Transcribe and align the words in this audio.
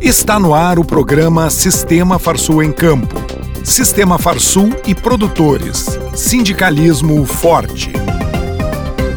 Está 0.00 0.38
no 0.38 0.54
ar 0.54 0.78
o 0.78 0.84
programa 0.84 1.50
Sistema 1.50 2.20
Farsul 2.20 2.62
em 2.62 2.70
Campo. 2.70 3.16
Sistema 3.64 4.16
Farsul 4.16 4.70
e 4.86 4.94
produtores. 4.94 5.98
Sindicalismo 6.14 7.26
forte. 7.26 7.92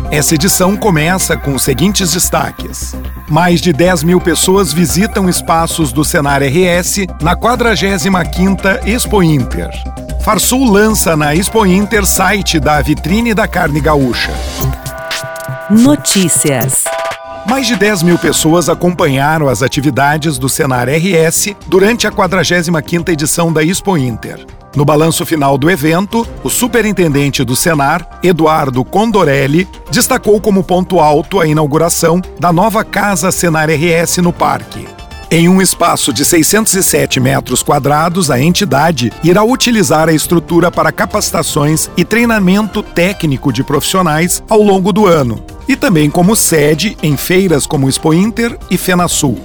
Essa 0.09 0.35
edição 0.35 0.75
começa 0.75 1.37
com 1.37 1.53
os 1.53 1.61
seguintes 1.61 2.13
destaques. 2.13 2.95
Mais 3.29 3.61
de 3.61 3.71
10 3.71 4.03
mil 4.03 4.19
pessoas 4.19 4.73
visitam 4.73 5.29
espaços 5.29 5.93
do 5.93 6.03
Senar 6.03 6.41
RS 6.41 7.05
na 7.21 7.35
45ª 7.35 8.85
Expo 8.87 9.21
Inter. 9.21 9.69
Farsul 10.23 10.69
lança 10.69 11.15
na 11.15 11.35
Expo 11.35 11.65
Inter 11.65 12.05
site 12.05 12.59
da 12.59 12.81
Vitrine 12.81 13.35
da 13.35 13.47
Carne 13.47 13.79
Gaúcha. 13.79 14.33
Notícias. 15.69 16.90
Mais 17.51 17.67
de 17.67 17.75
10 17.75 18.03
mil 18.03 18.17
pessoas 18.17 18.69
acompanharam 18.69 19.49
as 19.49 19.61
atividades 19.61 20.37
do 20.37 20.47
Senar 20.47 20.87
RS 20.87 21.53
durante 21.67 22.07
a 22.07 22.11
45ª 22.11 23.09
edição 23.09 23.51
da 23.51 23.61
Expo 23.61 23.97
Inter. 23.97 24.45
No 24.73 24.85
balanço 24.85 25.25
final 25.25 25.57
do 25.57 25.69
evento, 25.69 26.25
o 26.45 26.49
superintendente 26.49 27.43
do 27.43 27.53
Senar, 27.53 28.07
Eduardo 28.23 28.85
Condorelli, 28.85 29.67
destacou 29.91 30.39
como 30.39 30.63
ponto 30.63 31.01
alto 31.01 31.41
a 31.41 31.45
inauguração 31.45 32.21
da 32.39 32.53
nova 32.53 32.85
Casa 32.85 33.33
Senar 33.33 33.67
RS 33.69 34.19
no 34.19 34.31
parque. 34.31 34.87
Em 35.29 35.49
um 35.49 35.61
espaço 35.61 36.13
de 36.13 36.23
607 36.23 37.19
metros 37.19 37.61
quadrados, 37.61 38.31
a 38.31 38.39
entidade 38.39 39.11
irá 39.21 39.43
utilizar 39.43 40.07
a 40.07 40.13
estrutura 40.13 40.71
para 40.71 40.89
capacitações 40.93 41.89
e 41.97 42.05
treinamento 42.05 42.81
técnico 42.81 43.51
de 43.51 43.61
profissionais 43.61 44.41
ao 44.49 44.61
longo 44.61 44.93
do 44.93 45.05
ano, 45.05 45.43
e 45.67 45.75
também 45.75 46.09
como 46.09 46.35
sede 46.35 46.97
em 47.01 47.15
feiras 47.15 47.65
como 47.65 47.87
Expo 47.87 48.13
Inter 48.13 48.57
e 48.69 48.77
FenaSul. 48.77 49.39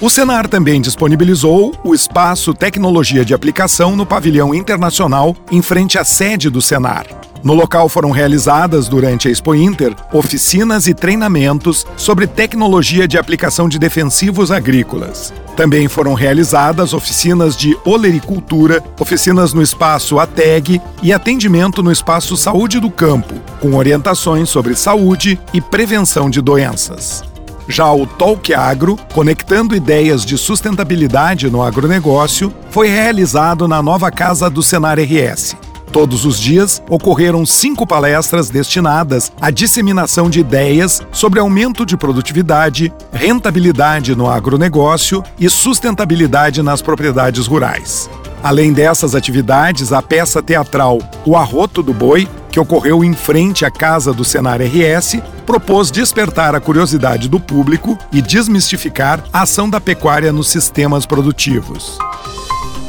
O 0.00 0.08
Senar 0.08 0.46
também 0.46 0.80
disponibilizou 0.80 1.74
o 1.82 1.92
espaço 1.92 2.54
Tecnologia 2.54 3.24
de 3.24 3.34
Aplicação 3.34 3.96
no 3.96 4.06
pavilhão 4.06 4.54
internacional 4.54 5.34
em 5.50 5.60
frente 5.60 5.98
à 5.98 6.04
sede 6.04 6.48
do 6.48 6.62
Senar. 6.62 7.06
No 7.42 7.54
local 7.54 7.88
foram 7.88 8.10
realizadas, 8.10 8.88
durante 8.88 9.28
a 9.28 9.30
Expo 9.30 9.54
Inter, 9.54 9.94
oficinas 10.12 10.88
e 10.88 10.94
treinamentos 10.94 11.86
sobre 11.96 12.26
tecnologia 12.26 13.06
de 13.06 13.16
aplicação 13.16 13.68
de 13.68 13.78
defensivos 13.78 14.50
agrícolas. 14.50 15.32
Também 15.56 15.88
foram 15.88 16.14
realizadas 16.14 16.92
oficinas 16.92 17.56
de 17.56 17.76
olericultura, 17.84 18.82
oficinas 18.98 19.52
no 19.52 19.62
espaço 19.62 20.18
ATEG 20.18 20.80
e 21.02 21.12
atendimento 21.12 21.82
no 21.82 21.92
espaço 21.92 22.36
Saúde 22.36 22.80
do 22.80 22.90
Campo, 22.90 23.34
com 23.60 23.74
orientações 23.74 24.48
sobre 24.48 24.74
saúde 24.74 25.38
e 25.52 25.60
prevenção 25.60 26.28
de 26.28 26.40
doenças. 26.40 27.24
Já 27.68 27.92
o 27.92 28.06
Talk 28.06 28.54
Agro, 28.54 28.98
conectando 29.12 29.76
ideias 29.76 30.24
de 30.24 30.38
sustentabilidade 30.38 31.50
no 31.50 31.62
agronegócio, 31.62 32.52
foi 32.70 32.88
realizado 32.88 33.68
na 33.68 33.82
nova 33.82 34.10
casa 34.10 34.48
do 34.48 34.62
Senar 34.62 34.98
RS. 34.98 35.54
Todos 35.92 36.24
os 36.24 36.38
dias 36.38 36.82
ocorreram 36.88 37.46
cinco 37.46 37.86
palestras 37.86 38.50
destinadas 38.50 39.32
à 39.40 39.50
disseminação 39.50 40.28
de 40.28 40.40
ideias 40.40 41.00
sobre 41.10 41.40
aumento 41.40 41.86
de 41.86 41.96
produtividade, 41.96 42.92
rentabilidade 43.12 44.14
no 44.14 44.28
agronegócio 44.28 45.22
e 45.38 45.48
sustentabilidade 45.48 46.62
nas 46.62 46.82
propriedades 46.82 47.46
rurais. 47.46 48.08
Além 48.42 48.72
dessas 48.72 49.14
atividades, 49.14 49.92
a 49.92 50.00
peça 50.00 50.42
teatral 50.42 50.98
O 51.24 51.36
Arroto 51.36 51.82
do 51.82 51.92
Boi, 51.92 52.28
que 52.50 52.60
ocorreu 52.60 53.02
em 53.02 53.14
frente 53.14 53.64
à 53.64 53.70
casa 53.70 54.12
do 54.12 54.24
Senar 54.24 54.60
RS, 54.60 55.20
propôs 55.44 55.90
despertar 55.90 56.54
a 56.54 56.60
curiosidade 56.60 57.28
do 57.28 57.40
público 57.40 57.98
e 58.12 58.22
desmistificar 58.22 59.24
a 59.32 59.42
ação 59.42 59.68
da 59.68 59.80
pecuária 59.80 60.32
nos 60.32 60.48
sistemas 60.48 61.04
produtivos. 61.04 61.98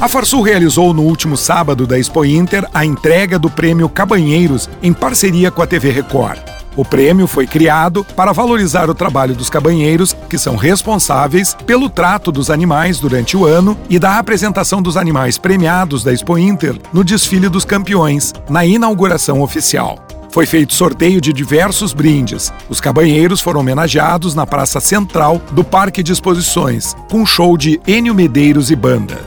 A 0.00 0.08
Farsul 0.08 0.42
realizou 0.42 0.92
no 0.94 1.02
último 1.02 1.36
sábado 1.36 1.86
da 1.86 1.98
Expo 1.98 2.24
Inter 2.24 2.66
a 2.72 2.86
entrega 2.86 3.38
do 3.38 3.50
prêmio 3.50 3.88
Cabanheiros 3.88 4.68
em 4.82 4.94
parceria 4.94 5.50
com 5.50 5.60
a 5.60 5.66
TV 5.66 5.90
Record. 5.90 6.38
O 6.74 6.84
prêmio 6.84 7.26
foi 7.26 7.46
criado 7.46 8.02
para 8.16 8.32
valorizar 8.32 8.88
o 8.88 8.94
trabalho 8.94 9.34
dos 9.34 9.50
cabanheiros, 9.50 10.16
que 10.30 10.38
são 10.38 10.56
responsáveis 10.56 11.54
pelo 11.66 11.90
trato 11.90 12.32
dos 12.32 12.48
animais 12.48 12.98
durante 12.98 13.36
o 13.36 13.44
ano 13.44 13.76
e 13.90 13.98
da 13.98 14.18
apresentação 14.18 14.80
dos 14.80 14.96
animais 14.96 15.36
premiados 15.36 16.02
da 16.02 16.12
Expo 16.12 16.38
Inter 16.38 16.78
no 16.92 17.04
desfile 17.04 17.50
dos 17.50 17.66
campeões, 17.66 18.32
na 18.48 18.64
inauguração 18.64 19.42
oficial. 19.42 19.98
Foi 20.30 20.46
feito 20.46 20.74
sorteio 20.74 21.20
de 21.20 21.32
diversos 21.32 21.92
brindes. 21.92 22.52
Os 22.68 22.80
cabanheiros 22.80 23.40
foram 23.40 23.60
homenageados 23.60 24.34
na 24.34 24.46
praça 24.46 24.80
central 24.80 25.42
do 25.50 25.64
Parque 25.64 26.02
de 26.02 26.12
Exposições, 26.12 26.94
com 27.10 27.22
um 27.22 27.26
show 27.26 27.56
de 27.56 27.80
Enio 27.86 28.14
Medeiros 28.14 28.70
e 28.70 28.76
banda. 28.76 29.18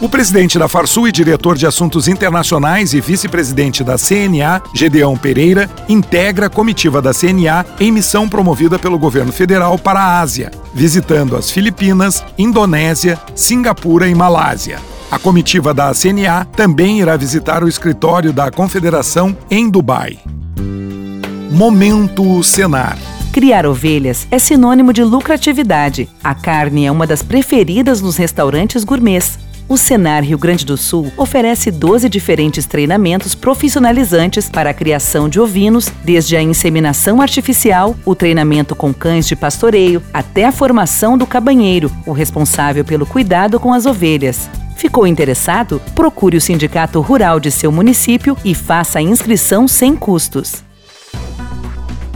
O 0.00 0.08
presidente 0.08 0.56
da 0.56 0.68
Farsul 0.68 1.08
e 1.08 1.12
diretor 1.12 1.56
de 1.58 1.66
assuntos 1.66 2.06
internacionais 2.06 2.94
e 2.94 3.00
vice-presidente 3.00 3.82
da 3.82 3.96
CNA, 3.98 4.62
Gedeão 4.72 5.16
Pereira, 5.16 5.68
integra 5.88 6.46
a 6.46 6.50
comitiva 6.50 7.02
da 7.02 7.12
CNA 7.12 7.66
em 7.80 7.90
missão 7.90 8.28
promovida 8.28 8.78
pelo 8.78 8.96
governo 8.96 9.32
federal 9.32 9.76
para 9.76 9.98
a 9.98 10.20
Ásia, 10.20 10.52
visitando 10.72 11.36
as 11.36 11.50
Filipinas, 11.50 12.24
Indonésia, 12.38 13.18
Singapura 13.34 14.06
e 14.06 14.14
Malásia. 14.14 14.78
A 15.10 15.18
comitiva 15.18 15.72
da 15.72 15.90
CNA 15.94 16.44
também 16.44 17.00
irá 17.00 17.16
visitar 17.16 17.64
o 17.64 17.68
escritório 17.68 18.30
da 18.30 18.50
Confederação 18.50 19.34
em 19.50 19.70
Dubai. 19.70 20.18
Momento 21.50 22.42
Senar. 22.42 22.98
Criar 23.32 23.64
ovelhas 23.64 24.28
é 24.30 24.38
sinônimo 24.38 24.92
de 24.92 25.02
lucratividade. 25.02 26.10
A 26.22 26.34
carne 26.34 26.84
é 26.84 26.92
uma 26.92 27.06
das 27.06 27.22
preferidas 27.22 28.02
nos 28.02 28.18
restaurantes 28.18 28.84
gourmets. 28.84 29.38
O 29.66 29.78
Senar 29.78 30.22
Rio 30.22 30.36
Grande 30.36 30.66
do 30.66 30.76
Sul 30.76 31.10
oferece 31.16 31.70
12 31.70 32.06
diferentes 32.10 32.66
treinamentos 32.66 33.34
profissionalizantes 33.34 34.50
para 34.50 34.70
a 34.70 34.74
criação 34.74 35.26
de 35.26 35.40
ovinos, 35.40 35.90
desde 36.04 36.36
a 36.36 36.42
inseminação 36.42 37.22
artificial, 37.22 37.96
o 38.04 38.14
treinamento 38.14 38.76
com 38.76 38.92
cães 38.92 39.26
de 39.26 39.34
pastoreio, 39.34 40.02
até 40.12 40.44
a 40.44 40.52
formação 40.52 41.16
do 41.16 41.26
cabanheiro, 41.26 41.90
o 42.04 42.12
responsável 42.12 42.84
pelo 42.84 43.06
cuidado 43.06 43.58
com 43.58 43.72
as 43.72 43.86
ovelhas. 43.86 44.50
Ficou 44.78 45.08
interessado? 45.08 45.82
Procure 45.92 46.36
o 46.36 46.40
Sindicato 46.40 47.00
Rural 47.00 47.40
de 47.40 47.50
seu 47.50 47.72
município 47.72 48.36
e 48.44 48.54
faça 48.54 49.00
a 49.00 49.02
inscrição 49.02 49.66
sem 49.66 49.96
custos. 49.96 50.62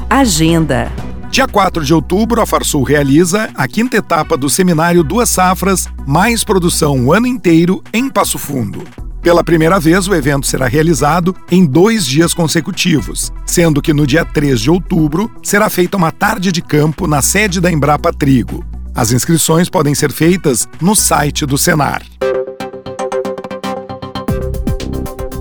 Agenda. 0.09 0.93
Dia 1.29 1.49
4 1.49 1.85
de 1.85 1.93
outubro, 1.93 2.41
a 2.41 2.47
Farsul 2.47 2.85
realiza 2.85 3.51
a 3.57 3.67
quinta 3.67 3.97
etapa 3.97 4.37
do 4.37 4.49
seminário 4.49 5.03
Duas 5.03 5.29
Safras 5.29 5.89
Mais 6.07 6.45
Produção 6.45 7.07
o 7.07 7.13
ano 7.13 7.27
inteiro 7.27 7.83
em 7.93 8.09
Passo 8.09 8.39
Fundo. 8.39 8.85
Pela 9.21 9.43
primeira 9.43 9.81
vez, 9.81 10.07
o 10.07 10.15
evento 10.15 10.47
será 10.47 10.69
realizado 10.69 11.35
em 11.51 11.67
dois 11.67 12.07
dias 12.07 12.33
consecutivos, 12.33 13.33
sendo 13.45 13.83
que 13.83 13.93
no 13.93 14.07
dia 14.07 14.25
3 14.25 14.61
de 14.61 14.71
outubro 14.71 15.29
será 15.43 15.69
feita 15.69 15.97
uma 15.97 16.13
tarde 16.13 16.53
de 16.53 16.63
campo 16.63 17.09
na 17.09 17.23
sede 17.23 17.61
da 17.61 17.73
Embrapa 17.73 18.13
Trigo. 18.13 18.65
As 18.95 19.11
inscrições 19.11 19.69
podem 19.69 19.97
ser 19.97 20.13
feitas 20.13 20.69
no 20.81 20.95
site 20.95 21.45
do 21.45 21.59
Senar. 21.59 22.03